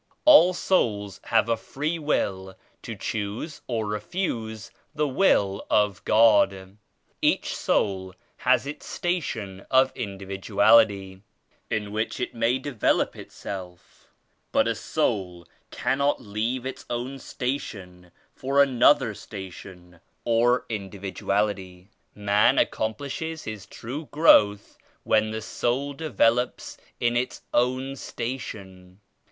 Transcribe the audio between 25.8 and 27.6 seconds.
develops in its